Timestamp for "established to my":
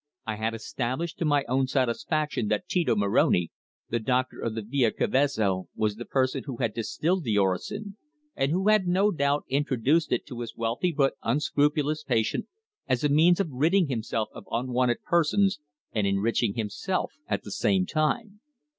0.55-1.43